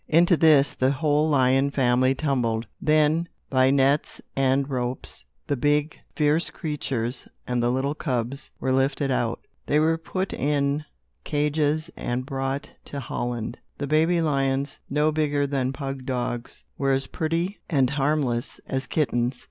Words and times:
Into 0.07 0.35
this, 0.35 0.71
the 0.73 0.89
whole 0.89 1.29
lion 1.29 1.69
family 1.69 2.15
tumbled. 2.15 2.65
Then, 2.81 3.29
by 3.51 3.69
nets 3.69 4.19
and 4.35 4.67
ropes, 4.67 5.23
the 5.45 5.55
big, 5.55 5.99
fierce 6.15 6.49
creatures 6.49 7.27
and 7.45 7.61
the 7.61 7.69
little 7.69 7.93
cubs 7.93 8.49
were 8.59 8.71
lifted 8.71 9.11
out. 9.11 9.41
They 9.67 9.77
were 9.77 9.99
put 9.99 10.33
in 10.33 10.85
cages 11.23 11.91
and 11.95 12.25
brought 12.25 12.71
to 12.85 12.99
Holland. 12.99 13.59
The 13.77 13.85
baby 13.85 14.21
lions, 14.23 14.79
no 14.89 15.11
bigger 15.11 15.45
than 15.45 15.71
pug 15.71 16.03
dogs, 16.03 16.63
were 16.79 16.93
as 16.93 17.05
pretty 17.05 17.59
and 17.69 17.91
harmless 17.91 18.59
as 18.65 18.87
kittens. 18.87 19.39